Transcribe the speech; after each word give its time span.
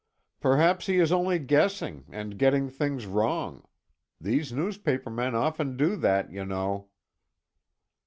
"Perhaps 0.39 0.87
he 0.87 0.95
is 0.97 1.11
only 1.11 1.37
guessing, 1.37 2.05
and 2.09 2.39
getting 2.39 2.71
things 2.71 3.05
wrong. 3.05 3.63
These 4.19 4.51
newspaper 4.51 5.11
men 5.11 5.35
often 5.35 5.77
do 5.77 5.95
that, 5.97 6.31
you 6.31 6.43
know." 6.43 6.89